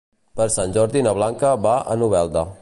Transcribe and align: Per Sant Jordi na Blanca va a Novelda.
Per 0.39 0.47
Sant 0.53 0.73
Jordi 0.77 1.03
na 1.09 1.13
Blanca 1.19 1.53
va 1.67 1.75
a 1.95 1.99
Novelda. 2.05 2.47